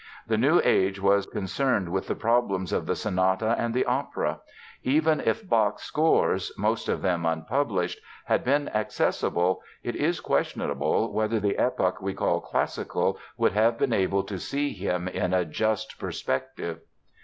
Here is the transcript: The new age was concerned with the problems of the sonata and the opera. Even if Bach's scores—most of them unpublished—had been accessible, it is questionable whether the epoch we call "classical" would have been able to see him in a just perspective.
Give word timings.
The 0.25 0.35
new 0.35 0.59
age 0.63 0.99
was 0.99 1.27
concerned 1.27 1.89
with 1.89 2.07
the 2.07 2.15
problems 2.15 2.73
of 2.73 2.87
the 2.87 2.95
sonata 2.95 3.53
and 3.59 3.71
the 3.71 3.85
opera. 3.85 4.39
Even 4.81 5.19
if 5.19 5.47
Bach's 5.47 5.83
scores—most 5.83 6.89
of 6.89 7.03
them 7.03 7.23
unpublished—had 7.23 8.43
been 8.43 8.67
accessible, 8.69 9.61
it 9.83 9.95
is 9.95 10.19
questionable 10.19 11.13
whether 11.13 11.39
the 11.39 11.55
epoch 11.59 12.01
we 12.01 12.15
call 12.15 12.41
"classical" 12.41 13.19
would 13.37 13.51
have 13.51 13.77
been 13.77 13.93
able 13.93 14.23
to 14.23 14.39
see 14.39 14.73
him 14.73 15.07
in 15.07 15.35
a 15.35 15.45
just 15.45 15.99
perspective. 15.99 16.79